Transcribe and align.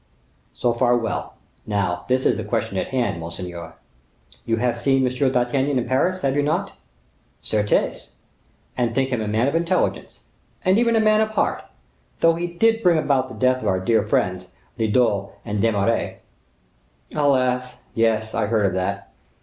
"So 0.55 0.73
far 0.73 0.97
well; 0.97 1.35
now, 1.67 2.05
this 2.07 2.25
is 2.25 2.35
the 2.37 2.43
question 2.43 2.75
in 2.75 2.87
hand, 2.87 3.19
monseigneur. 3.19 3.75
You 4.47 4.55
have 4.55 4.75
seen 4.75 5.05
M. 5.05 5.13
d'Artagnan 5.31 5.77
in 5.77 5.87
Paris, 5.87 6.21
have 6.21 6.35
you 6.35 6.41
not?" 6.41 6.71
"Certes, 7.39 8.13
and 8.75 8.95
think 8.95 9.11
him 9.11 9.21
a 9.21 9.27
man 9.27 9.47
of 9.47 9.53
intelligence, 9.53 10.21
and 10.65 10.79
even 10.79 10.95
a 10.95 10.99
man 10.99 11.21
of 11.21 11.29
heart; 11.29 11.61
although 12.23 12.35
he 12.35 12.47
did 12.47 12.81
bring 12.81 12.97
about 12.97 13.29
the 13.29 13.35
death 13.35 13.61
of 13.61 13.67
our 13.67 13.79
dear 13.79 14.01
friends, 14.01 14.47
Lyodot 14.79 15.33
and 15.45 15.61
D'Eymeris." 15.61 16.17
"Alas! 17.13 17.81
yes, 17.93 18.33
I 18.33 18.47
heard 18.47 18.65
of 18.65 18.73
that. 18.73 19.11